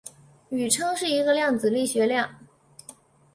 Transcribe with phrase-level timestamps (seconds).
[0.49, 2.39] 宇称是一个量子力学量。